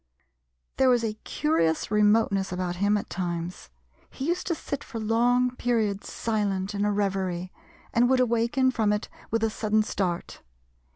[0.77, 3.69] There was a curious remoteness about him at times.
[4.09, 7.51] He used to sit for long periods silent in a reverie,
[7.93, 10.41] and would awaken from it with a sudden start.